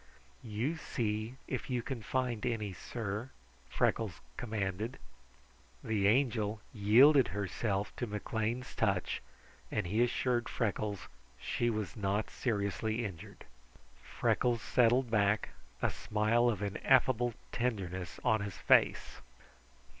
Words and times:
"You 0.41 0.77
see 0.77 1.35
if 1.47 1.69
you 1.69 1.83
can 1.83 2.01
find 2.01 2.43
any, 2.43 2.73
sir," 2.73 3.29
Freckles 3.69 4.19
commanded. 4.35 4.97
The 5.83 6.07
Angel 6.07 6.59
yielded 6.73 7.27
herself 7.27 7.95
to 7.97 8.07
McLean's 8.07 8.73
touch, 8.73 9.21
and 9.69 9.85
he 9.85 10.01
assured 10.03 10.49
Freckles 10.49 11.01
that 11.01 11.09
she 11.39 11.69
was 11.69 11.95
not 11.95 12.31
seriously 12.31 13.05
injured. 13.05 13.45
Freckles 14.01 14.63
settled 14.63 15.11
back, 15.11 15.49
a 15.83 15.91
smile 15.91 16.49
of 16.49 16.63
ineffable 16.63 17.35
tenderness 17.51 18.19
on 18.23 18.41
his 18.41 18.57
face. 18.57 19.21